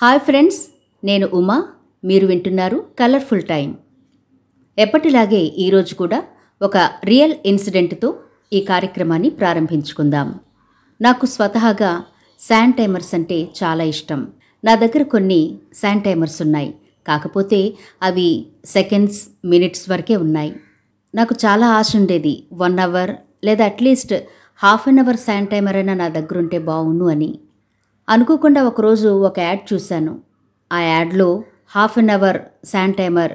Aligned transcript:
Hi 0.00 0.20
friends 0.20 0.58
నేను 1.04 1.26
ఉమా. 1.34 1.64
మీరు 2.04 2.26
వింటున్నారు 2.26 2.84
కలర్ఫుల్ 2.98 3.42
టైం 3.42 3.76
ఎప్పటిలాగే 4.78 5.40
ఈరోజు 5.64 5.94
కూడా 5.94 6.22
ఒక 6.62 6.76
రియల్ 7.04 7.34
ఇన్సిడెంట్తో 7.46 8.18
ఈ 8.52 8.60
కార్యక్రమాన్ని 8.60 9.30
ప్రారంభించుకుందాం. 9.30 10.34
నాకు 11.00 11.26
స్వతహాగా 11.26 12.02
శాండ్ 12.38 12.76
టైమర్స్ 12.76 13.14
అంటే 13.14 13.48
చాలా 13.64 13.84
ఇష్టం. 13.84 14.28
నా 14.64 14.74
దగ్గర 14.74 15.02
కొన్ని 15.02 15.58
శాండ్ 15.74 16.04
టైమర్స్ 16.04 16.42
ఉన్నాయి. 16.42 16.74
కాకపోతే 17.08 17.74
అవి 18.02 18.46
సెకండ్స్ 18.64 19.28
మినిట్స్ 19.44 19.90
వరకే 19.90 20.16
ఉన్నాయి. 20.16 20.54
నాకు 21.14 21.34
చాలా 21.46 21.68
ఆశ 21.68 21.92
ఉండేది 21.96 22.46
వన్ 22.52 22.78
అవర్ 22.78 23.10
లేదా 23.44 23.64
at least 23.64 24.14
half 24.56 24.88
an 24.88 24.98
hour 24.98 25.16
sand 25.16 25.50
timer 25.50 25.76
అయినా 25.76 25.94
నా 25.94 26.08
దగ్గర 26.08 26.38
ఉంటే 26.38 26.58
బాగుండు 26.58 27.04
అని. 27.04 27.38
అనుకోకుండా 28.08 28.62
ఒకరోజు 28.62 29.08
ఒక 29.08 29.40
యాడ్ 29.40 29.74
చూశాను. 29.74 30.20
ఆ 30.72 30.80
యాడ్లో 30.80 31.42
half 31.70 31.98
an 31.98 32.10
hour 32.10 32.66
sand 32.66 32.94
timer 32.94 33.32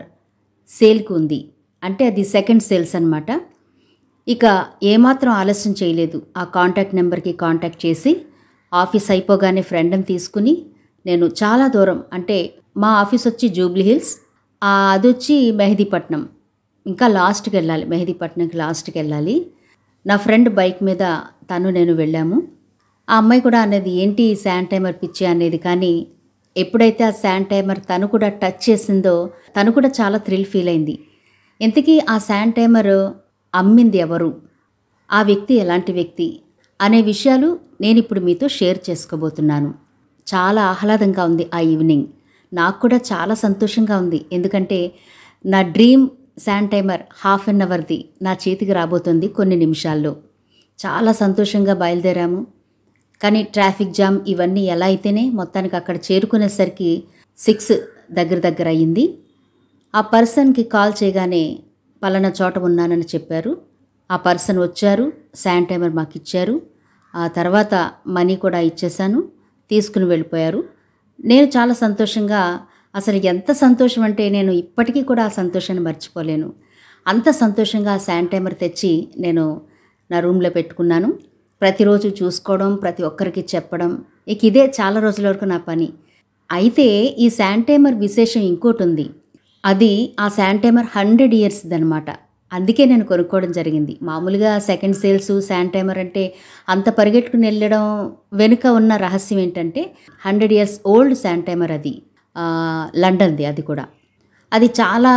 సేల్కి 0.69 1.13
ఉంది. 1.13 1.49
అంటే 1.83 2.07
అది 2.07 2.23
సెకండ్ 2.23 2.63
సేల్స్ 2.63 2.95
అనమాట 2.95 3.41
ఇక 4.27 4.65
ఏమాత్రం 4.83 5.31
ఆలస్యం 5.31 5.75
చేయలేదు. 5.83 6.21
ఆ 6.37 6.43
కాంటాక్ట్ 6.43 6.95
నెంబర్కి 6.95 7.33
కాంటాక్ట్ 7.33 7.85
చేసి 7.85 8.21
ఆఫీస్ 8.73 9.11
అయిపోగానే 9.11 9.61
ఫ్రెండ్ని 9.61 10.03
తీసుకుని 10.03 10.65
నేను 11.05 11.25
చాలా 11.25 11.67
దూరం 11.67 12.03
అంటే 12.13 12.53
మా 12.77 12.89
ఆఫీస్ 12.89 13.27
వచ్చి 13.27 13.49
జూబ్లీ 13.49 13.83
హిల్స్ 13.83 14.17
అది 14.63 15.07
వచ్చి 15.07 15.51
మెహదీపట్నం. 15.51 16.29
ఇంకా 16.87 17.07
లాస్ట్కి 17.07 17.55
వెళ్ళాలి 17.55 17.85
మెహదీపట్నంకి 17.85 18.57
లాస్ట్కి 18.57 18.99
వెళ్ళాలి. 18.99 19.47
నా 20.07 20.17
ఫ్రెండ్ 20.17 20.49
బైక్ 20.49 20.83
మీద 20.83 21.19
తను 21.51 21.69
నేను 21.69 21.93
వెళ్ళాము. 21.93 22.43
ఆ 23.09 23.17
అమ్మాయి 23.17 23.41
కూడా 23.41 23.61
అనేది 23.61 23.91
ఏంటి 23.91 24.23
ఈ 24.23 24.35
శాండ్ 24.35 24.69
టైమర్ 24.69 24.95
పిచ్చి? 24.95 25.25
అనేది. 25.25 25.57
కానీ 25.57 26.07
ఎప్పుడైతే 26.55 27.03
ఆ 27.03 27.11
శాండ్ 27.23 27.47
టైమర్ 27.47 27.79
తను 27.79 28.07
కూడా 28.07 28.27
టచ్ 28.41 28.69
చేసిందో 28.69 29.29
తను 29.55 29.71
కూడా 29.71 29.89
చాలా 29.89 30.17
థ్రిల్ 30.17 30.45
ఫీల్ 30.45 30.69
అయింది. 30.69 30.99
ఇంతకీ 31.61 31.99
ఆ 32.09 32.17
శాండ్ 32.17 32.55
టైమర్ 32.55 33.13
అమ్మింది 33.53 33.97
ఎవరు? 33.97 34.41
ఆ 35.11 35.21
వ్యక్తి 35.21 35.53
ఎలాంటి 35.55 35.91
వ్యక్తి? 35.93 36.39
అనే 36.81 37.01
విషయాలు 37.01 37.59
నేను 37.81 37.99
ఇప్పుడు 37.99 38.19
మీతో 38.19 38.47
షేర్ 38.47 38.79
చేసుకోబోతున్నాను. 38.89 39.73
చాలా 40.27 40.61
ఆహ్లాదంగా 40.63 41.25
ఉంది 41.25 41.49
ఆ 41.53 41.59
ఈవినింగ్. 41.59 42.07
నాకు 42.53 42.81
కూడా 42.81 42.97
చాలా 43.11 43.33
సంతోషంగా 43.33 43.97
ఉంది. 43.97 44.25
ఎందుకంటే 44.31 44.79
నా 45.45 45.61
dream 45.61 46.09
sand 46.39 46.71
timer 46.71 47.01
half 47.21 47.49
an 47.49 47.61
అవర్ది 47.61 48.05
నా 48.21 48.33
చేతికి 48.33 48.73
రాబోతుంది 48.73 49.27
కొన్ని 49.27 49.55
నిమిషాల్లో. 49.55 50.15
చాలా 50.79 51.11
సంతోషంగా 51.11 51.73
బయలుదేరాము. 51.73 52.47
కానీ 53.23 53.43
ట్రాఫిక్ 53.43 53.93
జామ్ 53.93 54.19
ఇవన్నీ 54.27 54.61
ఎలా 54.61 54.85
అయితేనే 54.85 55.29
మొత్తానికి 55.29 55.75
అక్కడ 55.75 55.97
చేరుకునేసరికి 55.97 57.03
సిక్స్ 57.37 57.71
దగ్గర 58.11 58.39
దగ్గర 58.39 58.67
అయ్యింది. 58.67 59.17
ఆ 59.95 60.01
పర్సన్కి 60.01 60.63
కాల్ 60.63 60.93
చేయగానే 61.03 61.59
పలానా 62.03 62.33
చోట 62.41 62.59
ఉన్నానని 62.59 63.01
చెప్పారు. 63.01 63.57
ఆ 64.11 64.15
పర్సన్ 64.15 64.59
వచ్చారు 64.59 65.13
శాండ్ 65.35 65.95
మాకు 65.95 66.11
ఇచ్చారు. 66.15 66.61
ఆ 67.15 67.27
తర్వాత 67.27 67.91
మనీ 68.07 68.35
కూడా 68.35 68.59
ఇచ్చేశాను 68.59 69.23
తీసుకుని 69.71 70.05
వెళ్ళిపోయారు. 70.05 70.63
నేను 71.25 71.47
చాలా 71.47 71.73
సంతోషంగా 71.73 72.59
అసలు 72.95 73.15
ఎంత 73.15 73.51
సంతోషం 73.51 74.01
అంటే 74.01 74.29
నేను 74.29 74.51
ఇప్పటికీ 74.51 75.03
కూడా 75.03 75.25
ఆ 75.25 75.27
సంతోషాన్ని 75.27 75.83
మర్చిపోలేను. 75.83 76.53
అంత 77.07 77.29
సంతోషంగా 77.29 77.93
ఆ 77.93 77.97
తెచ్చి 78.53 79.07
నేను 79.17 79.61
నా 80.11 80.19
రూమ్లో 80.19 80.49
పెట్టుకున్నాను. 80.49 81.19
ప్రతిరోజు 81.63 82.07
చూసుకోవడం 82.19 82.71
ప్రతి 82.83 83.03
ఒక్కరికి 83.09 83.43
చెప్పడం. 83.53 83.91
ఇక 84.31 84.41
ఇదే 84.49 84.63
చాలా 84.79 84.97
రోజుల 85.05 85.25
వరకు 85.29 85.45
నా 85.53 85.57
పని. 85.69 85.89
అయితే 86.49 86.87
ఈ 87.23 87.27
శాంటైమర్ 87.39 87.95
విశేషం 88.05 88.41
ఇంకోటి 88.51 88.81
ఉంది 88.87 89.05
అది 89.63 89.91
ఆ 90.23 90.25
శాంటైమర్ 90.37 90.87
హండ్రెడ్ 90.95 91.35
ఇయర్స్ది 91.39 91.75
అనమాట 91.77 92.09
అందుకే 92.51 92.83
నేను 92.85 93.05
కొనుక్కోవడం 93.11 93.51
జరిగింది. 93.59 93.93
మామూలుగా 94.09 94.51
సెకండ్ 94.69 94.97
సేల్స్ 95.01 95.31
శాంటైమర్ 95.47 95.99
అంటే 96.03 96.23
అంత 96.73 96.87
పరిగెట్టుకుని 96.97 97.45
వెళ్ళడం 97.49 97.85
వెనుక 98.41 98.65
ఉన్న 98.79 98.97
రహస్యం 99.05 99.39
ఏంటంటే 99.45 99.83
హండ్రెడ్ 100.25 100.53
ఇయర్స్ 100.57 100.75
ఓల్డ్ 100.93 101.15
శాంటైమర్ 101.23 101.73
అది. 101.77 101.93
లండన్ది 103.03 103.45
అది 103.51 103.63
కూడా. 103.69 103.85
అది 104.51 104.67
చాలా 104.81 105.13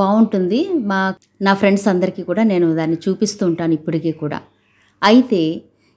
బాగుంటుంది. 0.00 0.60
మా 0.90 0.98
నా 1.46 1.54
ఫ్రెండ్స్ 1.60 1.86
అందరికీ 1.88 2.22
కూడా 2.30 2.42
నేను 2.52 2.66
దాన్ని 2.80 2.98
చూపిస్తూ 3.04 3.44
ఉంటాను 3.50 3.74
ఇప్పటికీ 3.80 4.12
కూడా. 4.22 4.40
అయితే 5.02 5.42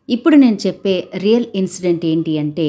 ఇప్పుడు 0.10 0.36
నేను 0.44 0.58
చెప్పే 0.66 0.96
రియల్ 1.24 1.48
ఇన్సిడెంట్ 1.60 2.04
ఏంటి 2.12 2.34
అంటే 2.44 2.68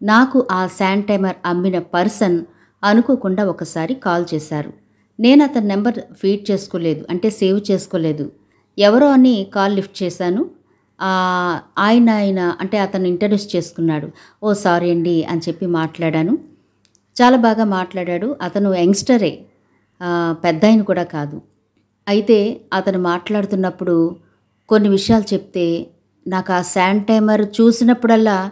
నాకు 0.00 0.38
ఆ 0.58 0.62
శాండ్ 0.78 1.06
టైమర్ 1.10 1.38
అమ్మిన 1.50 1.78
పర్సన్ 1.94 2.38
అనుకోకుండా 2.82 3.42
ఒకసారి 3.52 3.94
కాల్ 4.06 4.24
చేశారు. 4.32 4.72
నేను 5.18 5.40
అతని 5.46 5.66
నెంబర్ 5.72 5.98
ఫీడ్ 6.20 6.42
చేసుకోలేదు 6.50 7.02
అంటే 7.12 7.28
సేవ్ 7.40 7.60
చేసుకోలేదు. 7.70 8.24
ఎవరో 8.78 9.08
అని 9.16 9.34
కాల్ 9.56 9.76
లిఫ్ట్ 9.78 9.96
చేశాను. 10.02 10.42
ఆయన 11.86 12.08
ఆయన 12.20 12.40
అంటే 12.62 12.76
అతను 12.86 13.06
ఇంట్రడ్యూస్ 13.12 13.48
చేసుకున్నాడు. 13.54 14.08
ఓ 14.42 14.52
సారీ 14.64 14.88
అండి 14.94 15.16
అని 15.30 15.42
చెప్పి 15.46 15.66
మాట్లాడాను. 15.80 16.34
చాలా 17.16 17.38
బాగా 17.46 17.64
మాట్లాడాడు. 17.76 18.28
అతను 18.46 18.68
యంగ్స్టరే 18.82 19.32
పెద్ద 20.44 20.62
ఆయన 20.68 20.82
కూడా 20.90 21.04
కాదు. 21.16 21.36
అయితే 22.06 22.38
అతను 22.78 22.98
మాట్లాడుతున్నప్పుడు 23.10 23.96
కొన్ని 24.68 24.88
విషయాలు 24.96 25.26
చెప్తే 25.34 25.66
నాకు 26.26 26.52
ఆ 26.52 26.62
శాండ్ 26.62 27.06
టైమర్ 27.06 27.42
చూసినప్పుడల్లా 27.60 28.50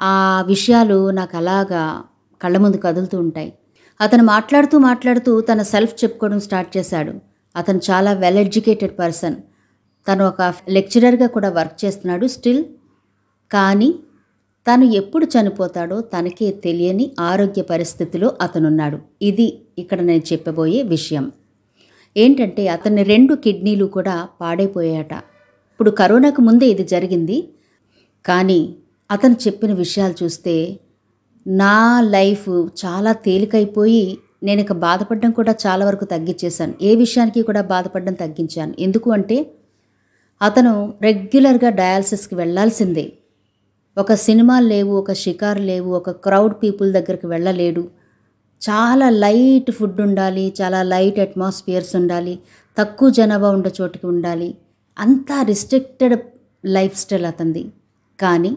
ఆ 0.00 0.42
విషయాలు 0.46 1.10
నాకు 1.10 1.36
అలాగా 1.36 2.02
కళ్ళ 2.42 2.56
ముందు 2.58 2.76
కదులుతూ 2.76 3.18
ఉంటాయి. 3.18 3.52
అతను 4.00 4.24
మాట్లాడుతూ 4.24 4.78
మాట్లాడుతూ 4.78 5.40
తన 5.40 5.62
సెల్ఫ్ 5.62 6.04
చెప్పుకోవడం 6.04 6.40
స్టార్ట్ 6.40 6.76
చేశాడు. 6.76 7.12
అతను 7.56 7.80
చాలా 7.90 8.12
వెల్ 8.12 8.38
ఎడ్యుకేటెడ్ 8.38 8.98
పర్సన్. 8.98 9.36
తను 10.08 10.26
ఒక 10.26 10.54
లెక్చరర్గా 10.68 11.26
కూడా 11.26 11.48
వర్క్ 11.48 11.84
చేస్తున్నాడు 11.84 12.26
స్టిల్. 12.26 12.64
కానీ 13.52 13.94
తను 14.66 14.84
ఎప్పుడు 14.84 15.24
చనిపోతాడో 15.24 16.00
తనకే 16.00 16.50
తెలియని 16.50 17.10
ఆరోగ్య 17.20 17.62
పరిస్థితిలో 17.62 18.36
అతనున్నాడు. 18.40 18.98
ఇది 19.22 19.58
ఇక్కడ 19.78 20.00
నేను 20.00 20.22
చెప్పబోయే 20.32 20.82
విషయం. 20.82 21.32
ఏంటంటే 22.16 22.68
అతని 22.68 23.02
రెండు 23.02 23.34
కిడ్నీలు 23.34 23.84
కూడా 23.84 24.28
పాడైపోయాట 24.40 25.14
ఇప్పుడు 25.76 25.90
కరోనాకు 25.90 26.40
ముందే 26.40 26.66
ఇది 26.66 26.84
జరిగింది. 26.84 27.48
కానీ 28.24 28.60
అతను 29.10 29.36
చెప్పిన 29.44 29.72
విషయాలు 29.72 30.14
చూస్తే 30.22 30.54
నా 31.46 32.00
లైఫ్ 32.16 32.48
చాలా 32.82 33.12
తేలికైపోయి 33.26 34.18
నేను 34.44 34.60
ఇక 34.60 34.72
బాధపడడం 34.86 35.30
కూడా 35.30 35.54
చాలా 35.66 35.86
వరకు 35.86 36.04
తగ్గించేశాను. 36.04 36.74
ఏ 36.82 36.94
విషయానికి 36.94 37.42
కూడా 37.42 37.62
బాధపడడం 37.74 38.14
తగ్గించాను. 38.14 38.74
ఎందుకు 38.78 39.10
అంటే 39.10 39.38
అతను 40.40 40.94
రెగ్యులర్గా 41.02 41.70
డయాలసిస్కి 41.82 42.34
వెళ్ళాల్సిందే. 42.34 43.06
ఒక 43.96 44.14
సినిమాలు 44.26 44.66
లేవు 44.66 44.92
ఒక 45.02 45.12
షికారు 45.12 45.62
లేవు 45.70 45.90
ఒక 46.00 46.10
క్రౌడ్ 46.10 46.54
పీపుల్ 46.62 46.92
దగ్గరికి 46.92 47.26
వెళ్ళలేడు. 47.26 47.84
చాలా 48.62 49.10
లైట్ 49.10 49.70
ఫుడ్ 49.70 50.00
ఉండాలి 50.00 50.54
చాలా 50.62 50.82
లైట్ 50.82 51.18
అట్మాస్ఫియర్స్ 51.20 51.96
ఉండాలి 51.96 52.38
తక్కువ 52.78 53.10
జనాభా 53.10 53.50
ఉండే 53.50 53.72
చోటుకి 53.80 54.06
ఉండాలి. 54.06 54.54
అంతా 54.96 55.42
రిస్ట్రిక్టెడ్ 55.42 56.16
లైఫ్ 56.66 56.96
స్టైల్ 56.96 57.24
అతంది 57.24 57.62
కానీ 58.20 58.52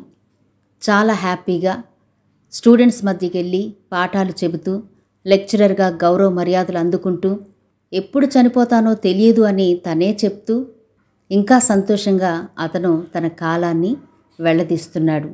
చాలా 0.82 1.14
హ్యాపీగా 1.14 1.74
స్టూడెంట్స్ 2.54 3.06
మధ్యకి 3.06 3.38
వెళ్ళి 3.38 3.74
పాఠాలు 3.92 4.34
చెబుతూ 4.44 4.84
లెక్చరర్గా 5.26 5.88
గౌరవ 6.04 6.30
మర్యాదలు 6.30 6.78
అందుకుంటూ 6.78 7.40
ఎప్పుడు 7.94 8.26
చనిపోతానో 8.26 8.94
తెలియదు 8.94 9.42
అని 9.42 9.82
తనే 9.86 10.18
చెప్తూ 10.26 10.56
ఇంకా 11.32 11.60
సంతోషంగా 11.60 12.48
అతను 12.60 12.92
తన 13.16 13.28
కాలాన్ని 13.28 13.98
వెళ్ళదీస్తున్నాడు 14.40 15.30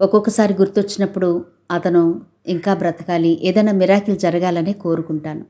ఒక్కొక్కసారి 0.00 0.54
గుర్తొచ్చినప్పుడు 0.54 1.44
అతను 1.70 2.20
ఇంకా 2.46 2.74
బ్రతకాలి 2.74 3.38
ఏదైనా 3.42 3.72
మిరాకిల్ 3.72 4.18
జరగాలని 4.18 4.72
కోరుకుంటాను. 4.72 5.44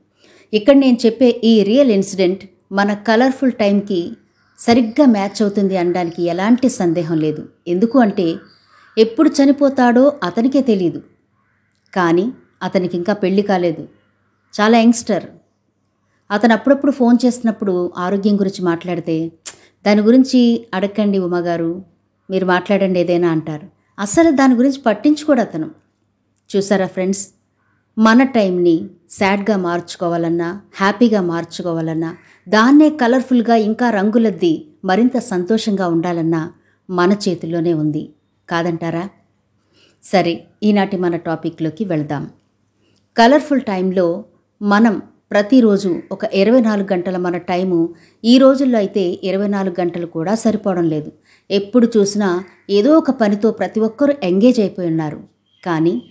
ఇక్కడ 0.53 0.75
నేను 0.75 0.97
చెప్పే 1.05 1.41
ఈ 1.43 1.63
రియల్ 1.63 1.91
ఇన్సిడెంట్ 1.91 2.43
మన 2.71 2.93
కలర్ఫుల్ 2.93 3.51
టైంకి 3.51 3.99
సరిగ్గా 4.59 5.05
మ్యాచ్ 5.05 5.41
అవుతుంది 5.41 5.77
అనడానికి 5.77 6.23
ఎలాంటి 6.23 6.69
సందేహం 6.69 7.17
లేదు. 7.17 7.49
ఎందుకు 7.67 7.99
అంటే 7.99 8.35
ఎప్పుడు 8.97 9.29
చనిపోతాడో 9.29 10.19
అతనికే 10.23 10.61
తెలియదు 10.61 11.01
కానీ 11.93 12.31
అతనికి 12.63 12.97
ఇంకా 12.97 13.13
పెళ్ళి 13.13 13.41
కాలేదు. 13.41 13.87
చాలా 14.53 14.79
యంగ్స్టర్. 14.79 15.23
అతను 16.31 16.53
అప్పుడప్పుడు 16.53 16.91
ఫోన్ 16.91 17.17
చేసినప్పుడు 17.25 17.93
ఆరోగ్యం 17.97 18.39
గురించి 18.39 18.65
మాట్లాడితే 18.65 19.31
దాని 19.85 20.01
గురించి 20.01 20.67
అడగండి 20.73 21.17
ఉమ్మగారు 21.17 21.85
మీరు 22.29 22.45
మాట్లాడండి 22.45 22.99
ఏదైనా 22.99 23.29
అంటారు. 23.29 23.67
అసలు 23.99 24.31
దాని 24.31 24.55
గురించి 24.55 24.81
పట్టించుకోడు 24.81 25.41
అతను. 25.41 25.71
చూసారా 26.49 26.87
ఫ్రెండ్స్? 26.87 27.27
మన 27.97 28.23
టైంని 28.23 28.89
సాడ్గా 29.09 29.57
మార్చుకోవాలన్నా 29.57 30.61
హ్యాపీగా 30.75 31.21
మార్చుకోవాలన్నా 31.21 32.15
దాన్నే 32.49 32.89
కలర్ఫుల్గా 32.89 33.55
ఇంకా 33.55 33.89
రంగులద్ది 33.89 34.65
మరింత 34.85 35.17
సంతోషంగా 35.17 35.87
ఉండాలన్నా 35.87 36.51
మన 36.89 37.13
చేతుల్లోనే 37.13 37.73
ఉంది. 37.73 38.09
కాదంటారా? 38.49 39.09
సరే 40.03 40.45
ఈనాటి 40.63 40.97
మన 40.97 41.15
టాపిక్లోకి 41.15 41.85
వెళ్దాం. 41.85 42.29
కలర్ఫుల్ 43.17 43.61
టైంలో 43.61 44.25
మనం 44.61 45.01
ప్రతిరోజు 45.31 46.01
ఒక 46.11 46.25
ఇరవై 46.33 46.61
నాలుగు 46.61 46.93
గంటల 46.93 47.17
మన 47.17 47.37
టైము 47.37 47.89
ఈ 48.23 48.37
రోజుల్లో 48.37 48.77
అయితే 48.77 49.19
ఇరవై 49.23 49.47
నాలుగు 49.47 49.81
గంటలు 49.81 50.05
కూడా 50.05 50.35
సరిపోవడం 50.35 50.89
లేదు. 50.89 51.11
ఎప్పుడు 51.51 51.87
చూసినా 51.97 52.43
ఏదో 52.69 52.97
ఒక 52.97 53.11
పనితో 53.11 53.51
ప్రతి 53.51 53.79
ఒక్కరూ 53.79 54.13
ఎంగేజ్ 54.23 54.59
అయిపోయి 54.59 54.87
ఉన్నారు. 54.87 55.23
కానీ 55.65 56.01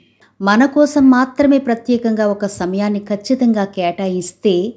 మన 0.44 0.67
కోసం 0.67 1.11
మాత్రమే 1.11 1.58
ప్రత్యేకంగా 1.58 2.26
ఒక 2.26 2.46
సమయాన్ని 2.46 3.00
ఖచ్చితంగా 3.00 3.64
కేటాయిస్తే 3.64 4.75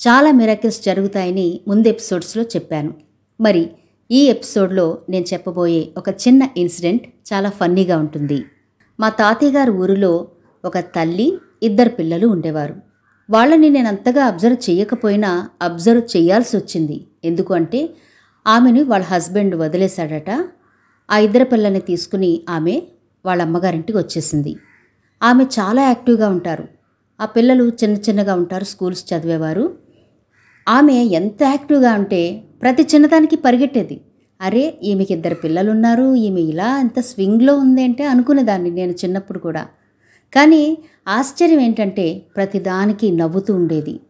చాలా 0.00 0.30
మిరాకిల్స్ 0.30 0.82
జరుగుతాయని 0.82 1.60
ముందు 1.68 1.88
ఎపిసోడ్స్లో 1.88 2.42
చెప్పాను. 2.42 2.94
మరి 3.40 3.70
ఈ 4.10 4.28
ఎపిసోడ్లో 4.28 4.98
నేను 5.10 5.24
చెప్పబోయే 5.32 5.88
ఒక 5.98 6.08
చిన్న 6.08 6.48
ఇన్సిడెంట్ 6.56 7.06
చాలా 7.32 7.50
ఫన్నీగా 7.50 7.98
ఉంటుంది. 7.98 8.44
మా 9.00 9.08
తాతయ్య 9.08 9.52
గారి 9.52 9.70
ఊరిలో 9.70 10.28
ఒక 10.64 10.78
తల్లి 10.78 11.38
ఇద్దరు 11.62 11.88
పిల్లలు 11.88 12.26
ఉండేవారు. 12.26 12.74
వాళ్ళని 13.30 13.70
నేను 13.70 13.88
అంతగా 13.88 14.24
అబ్జర్వ్ 14.24 14.70
చేయకపోయినా 14.70 15.48
అబ్జర్వ్ 15.62 16.16
చేయాల్సి 16.16 16.56
వచ్చింది. 16.56 17.06
ఎందుకు 17.24 17.54
అంటే 17.54 17.88
ఆమెను 18.46 18.84
వాళ్ళ 18.84 19.04
హస్బెండ్ 19.04 19.54
వదిలేశాడట. 19.54 20.30
ఆ 21.10 21.18
ఇద్దరు 21.18 21.44
పిల్లల్ని 21.44 21.80
తీసుకుని 21.80 22.40
ఆమె 22.48 22.82
వాళ్ళ 23.26 23.42
అమ్మగారింటికి 23.42 23.98
వచ్చేసింది. 23.98 24.56
ఆమె 25.24 25.44
చాలా 25.44 25.82
యాక్టివ్గా 25.82 26.28
ఉంటారు. 26.28 26.64
ఆ 27.20 27.24
పిల్లలు 27.24 27.64
చిన్న 27.68 27.96
చిన్నగా 27.96 28.34
ఉంటారు 28.34 28.64
స్కూల్స్ 28.64 29.14
చదివేవారు. 29.14 29.74
ఆమె 30.68 30.92
ఎంత 30.92 31.42
యాక్టివ్గా 31.42 31.92
ఉంటే 31.94 32.42
ప్రతి 32.62 32.82
చిన్నదానికి 32.82 33.36
పరిగెట్టేది. 33.36 34.00
అరే 34.40 34.78
ఈమెకి 34.82 35.14
ఇద్దరు 35.14 35.34
పిల్లలు 35.34 35.70
ఉన్నారు 35.70 36.14
ఈమె 36.14 36.40
ఇలా 36.40 36.80
ఎంత 36.80 37.00
స్వింగ్లో 37.00 37.58
ఉంది 37.58 37.82
అంటే 37.82 38.04
అనుకునేదాన్ని 38.04 38.70
నేను 38.70 38.92
చిన్నప్పుడు 38.92 39.38
కూడా. 39.38 39.66
కానీ 40.34 40.78
ఆశ్చర్యం 41.08 41.60
ఏంటంటే 41.60 42.22
ప్రతిదానికి 42.36 43.12
నవ్వుతూ 43.12 43.54
ఉండేది. 43.54 44.00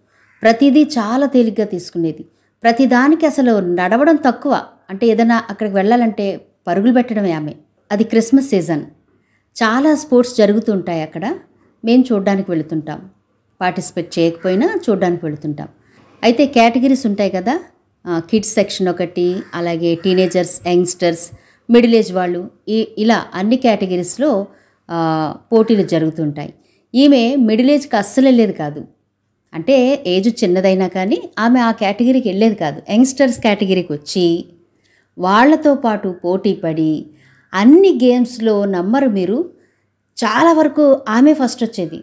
ప్రతిదీ 0.43 0.83
చాలా 0.83 1.27
తేలిగ్గా 1.27 1.67
తీసుకునేది. 1.67 2.25
ప్రతిదానికి 2.63 3.27
అసలు 3.27 3.61
నడవడం 3.61 4.17
తక్కువ. 4.17 4.63
అంటే 4.91 5.07
ఏదైనా 5.07 5.43
అక్కడికి 5.51 5.77
వెళ్ళాలంటే 5.77 6.47
పరుగులు 6.67 6.93
పెట్టడమే 6.93 7.33
ఆమె. 7.33 7.55
అది 7.93 8.05
క్రిస్మస్ 8.05 8.49
సీజన్. 8.49 8.83
చాలా 9.57 9.91
స్పోర్ట్స్ 10.03 10.35
జరుగుతుంటాయి 10.41 11.03
అక్కడ. 11.03 11.25
మేము 11.85 12.03
చూడడానికి 12.09 12.49
వెళుతుంటాం. 12.51 13.01
పార్టిసిపేట్ 13.61 14.11
చేయకపోయినా 14.19 14.67
చూడడానికి 14.85 15.23
వెళుతుంటాం. 15.27 15.69
అయితే 16.23 16.45
కేటగిరీస్ 16.57 17.05
ఉంటాయి 17.11 17.31
కదా. 17.31 17.55
కిడ్స్ 18.31 18.55
సెక్షన్ 18.55 18.89
ఒకటి 18.89 19.27
అలాగే 19.55 19.91
టీనేజర్స్ 20.05 20.57
యంగ్స్టర్స్ 20.67 21.25
మిడిల్ 21.69 21.95
ఏజ్ 21.95 22.13
వాళ్ళు 22.13 22.41
ఈ 22.69 22.79
ఇలా 22.99 23.19
అన్ని 23.35 23.57
కేటగిరీస్లో 23.57 24.31
పోటీలు 25.53 25.85
జరుగుతుంటాయి. 25.93 26.53
ఈమె 26.95 27.23
మిడిల్ 27.49 27.71
ఏజ్కి 27.71 27.97
అస్సలు 27.97 28.27
వెళ్ళేది 28.27 28.53
కాదు. 28.63 28.81
అంటే 29.53 29.77
ఏజ్ 30.07 30.29
చిన్నదైనా 30.45 30.87
కానీ 30.89 31.19
ఆమె 31.39 31.61
ఆ 31.61 31.71
కేటగిరీకి 31.81 32.29
వెళ్ళేది 32.29 32.55
కాదు. 32.55 32.83
యంగ్స్టర్స్ 32.91 33.39
కేటగిరీకి 33.41 33.93
వచ్చి 33.93 34.27
వాళ్ళతో 35.19 35.73
పాటు 35.75 36.09
పోటీ 36.25 36.53
పడి 36.65 36.93
అన్ని 37.55 37.99
గేమ్స్లో 38.05 38.65
నమ్మరు 38.65 39.09
మీరు. 39.09 39.51
చాలా 40.25 40.53
వరకు 40.53 41.01
ఆమె 41.09 41.35
ఫస్ట్ 41.35 41.65
వచ్చేది. 41.65 42.01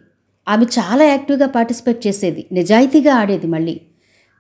ఆమె 0.50 0.65
చాలా 0.65 1.06
యాక్టివ్గా 1.06 1.48
పార్టిసిపేట్ 1.48 2.07
చేసేది. 2.07 2.48
నిజాయితీగా 2.51 3.13
ఆడేది 3.13 3.48
మళ్ళీ. 3.48 3.81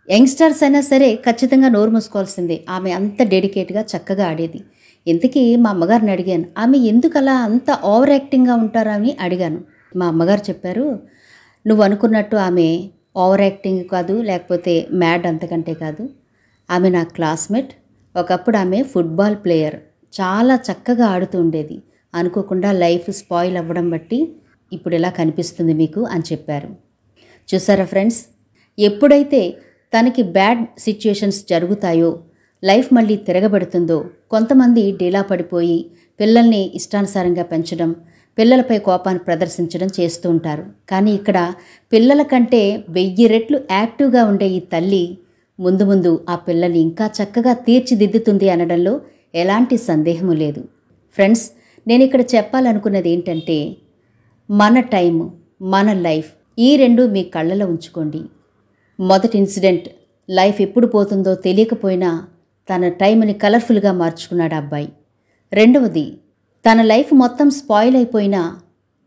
యంగ్స్టర్స్ 0.09 0.63
అయినా 0.63 0.81
సరే 0.81 1.15
ఖచ్చితంగా 1.15 1.69
నోరు 1.69 1.91
మూసుకోవాల్సిందే. 1.91 2.61
ఆమె 2.69 2.91
అంత 2.91 3.23
డెడికేట్గా 3.23 3.81
చక్కగా 3.81 4.27
ఆడేది. 4.27 4.61
ఇంతకీ 5.07 5.55
మా 5.55 5.69
అమ్మగారిని 5.69 6.11
అడిగాను. 6.11 6.45
ఆమె 6.57 6.77
ఎందుకు 6.77 7.17
అలా 7.17 7.33
అంత 7.33 7.79
ఓవర్ 7.83 8.09
యాక్టింగ్గా 8.09 8.55
ఉంటారా? 8.55 8.93
అని 8.93 9.17
అడిగాను. 9.19 9.61
మా 9.95 10.07
అమ్మగారు 10.07 10.41
చెప్పారు 10.49 10.99
నువ్వు 11.67 11.83
అనుకున్నట్టు 11.83 12.35
ఆమె 12.35 12.89
ఓవర్ 13.17 13.41
యాక్టింగ్ 13.41 13.85
కాదు 13.85 14.21
లేకపోతే 14.21 14.87
మ్యాడ్ 14.93 15.25
అంతకంటే 15.25 15.73
కాదు. 15.73 16.09
ఆమె 16.71 16.89
నా 16.89 17.03
క్లాస్మేట్. 17.03 17.71
ఒకప్పుడు 18.17 18.57
ఆమె 18.57 18.83
ఫుట్బాల్ 18.83 19.35
ప్లేయర్. 19.35 19.75
చాలా 20.13 20.55
చక్కగా 20.67 21.05
ఆడుతూ 21.15 21.37
ఉండేది. 21.43 21.77
అనుకోకుండా 22.13 22.69
లైఫ్ 22.83 23.07
స్పాయిల్ 23.19 23.57
అవ్వడం 23.61 23.87
బట్టి 23.89 24.19
ఇప్పుడు 24.71 24.95
ఇలా 24.99 25.09
కనిపిస్తుంది 25.19 25.73
మీకు 25.81 26.01
అని 26.13 26.25
చెప్పారు. 26.31 26.69
చూసారా 27.49 27.85
ఫ్రెండ్స్? 27.85 28.19
ఎప్పుడైతే 28.77 29.41
తనకి 29.93 30.21
బ్యాడ్ 30.35 30.61
సిచ్యుయేషన్స్ 30.85 31.39
జరుగుతాయో 31.49 32.11
లైఫ్ 32.63 32.89
మళ్ళీ 32.93 33.15
తిరగబడుతుందో 33.27 33.97
కొంతమంది 34.33 34.83
డీలా 34.99 35.21
పడిపోయి 35.29 35.79
పిల్లల్ని 36.19 36.61
ఇష్టానుసారంగా 36.79 37.43
పెంచడం 37.51 37.91
పిల్లలపై 38.37 38.77
కోపాన్ని 38.87 39.21
ప్రదర్శించడం 39.27 39.89
చేస్తూ 39.97 40.27
ఉంటారు. 40.29 40.63
కానీ 40.89 41.11
ఇక్కడ 41.19 41.37
పిల్లల 41.93 42.21
కంటే 42.31 42.61
వెయ్యి 42.89 43.25
రెట్లు 43.27 43.57
యాక్టివ్గా 43.71 44.21
ఉండే 44.31 44.47
ఈ 44.57 44.59
తల్లి 44.73 45.03
ముందు 45.59 45.83
ముందు 45.89 46.11
ఆ 46.29 46.35
పిల్లల్ని 46.45 46.79
ఇంకా 46.87 47.05
చక్కగా 47.17 47.53
తీర్చిదిద్దుతుంది 47.65 48.47
అనడంలో 48.49 48.93
ఎలాంటి 49.35 49.77
సందేహము 49.77 50.33
లేదు. 50.33 50.67
ఫ్రెండ్స్ 51.13 51.51
నేను 51.87 52.03
ఇక్కడ 52.03 52.21
చెప్పాలనుకున్నది 52.21 53.09
ఏంటంటే 53.09 53.77
మన 54.49 54.79
టైం 54.79 55.31
మన 55.61 55.93
లైఫ్ 55.93 56.29
ఈ 56.59 56.75
రెండు 56.75 57.03
మీ 57.03 57.23
కళ్ళలో 57.23 57.65
ఉంచుకోండి. 57.65 58.21
మొదటి 58.99 59.37
ఇన్సిడెంట్ 59.37 59.89
లైఫ్ 60.29 60.61
ఎప్పుడు 60.61 60.87
పోతుందో 60.87 61.35
తెలియకపోయినా 61.35 62.27
తన 62.73 62.87
టైంని 62.87 63.33
కలర్ఫుల్గా 63.33 63.91
మార్చుకున్నాడు 63.91 64.53
అబ్బాయి. 64.53 64.89
రెండవది 65.53 66.17
తన 66.65 66.81
లైఫ్ 66.81 67.13
మొత్తం 67.13 67.49
స్పాయిల్ 67.49 67.95
అయిపోయినా 67.95 68.61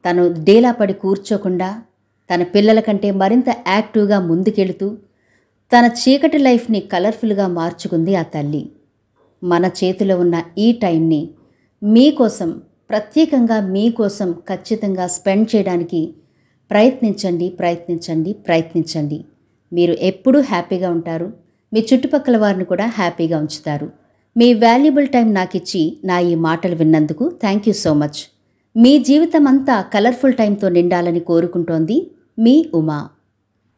తను 0.08 0.44
డేలా 0.44 0.72
పడి 0.72 0.92
కూర్చోకుండా 0.92 1.82
తన 2.30 2.42
పిల్లల 2.42 2.80
కంటే 2.80 3.10
మరింత 3.10 3.48
యాక్టివ్గా 3.48 4.20
ముందుకెళుతూ 4.20 4.96
తన 5.72 5.90
చీకటి 6.00 6.38
లైఫ్ని 6.38 6.80
కలర్ఫుల్గా 6.80 7.46
మార్చుకుంది 7.46 8.16
ఆ 8.16 8.22
తల్లి. 8.22 8.70
మన 9.44 9.70
చేతిలో 9.84 10.18
ఉన్న 10.18 10.42
ఈ 10.58 10.72
టైంని 10.72 11.30
మీకోసం 11.82 12.62
ప్రత్యేకంగా 12.90 13.68
మీకోసం 13.68 14.32
ఖచ్చితంగా 14.32 15.06
స్పెండ్ 15.06 15.56
చేయడానికి 15.56 16.14
ప్రయత్నించండి 16.70 17.48
ప్రయత్నించండి 17.48 18.32
ప్రయత్నించండి. 18.32 19.24
మీరు 19.72 19.92
ఎప్పుడూ 19.92 20.40
హ్యాపీగా 20.40 20.90
ఉంటారు. 20.90 21.32
మీ 21.74 21.86
చుట్టుపక్కల 21.94 22.36
వారిని 22.36 22.64
కూడా 22.64 22.86
హ్యాపీగా 22.86 23.38
ఉంచుతారు. 23.38 23.90
మీ 24.36 24.54
వాల్యుబుల్ 24.54 25.08
టైం 25.08 25.34
నాకు 25.34 25.56
ఇచ్చి 25.56 25.96
నా 26.04 26.18
ఈ 26.18 26.34
మాటలు 26.34 26.74
విన్నందుకు 26.74 27.32
థ్యాంక్ 27.40 27.68
యూ 27.68 27.74
సో 27.74 27.94
మచ్. 27.94 28.20
మీ 28.76 28.98
జీవితం 28.98 29.48
అంతా 29.48 29.82
కలర్ఫుల్ 29.82 30.34
టైంతో 30.34 30.68
నిండాలని 30.68 31.20
కోరుకుంటోంది 31.20 32.10
మీ 32.38 32.66
ఉమా. 32.74 33.08